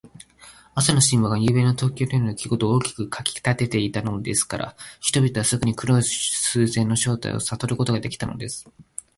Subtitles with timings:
[0.73, 8.65] 朝の新聞が、ゆうべの東京でのできごとを大きく書きたてていたものですから、人々はすぐ黒い風船の正体をさとることができたのです。